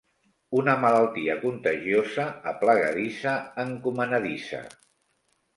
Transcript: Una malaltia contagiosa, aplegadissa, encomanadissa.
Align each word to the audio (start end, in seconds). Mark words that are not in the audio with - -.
Una 0.59 0.73
malaltia 0.85 1.35
contagiosa, 1.43 2.25
aplegadissa, 2.53 3.37
encomanadissa. 3.67 4.67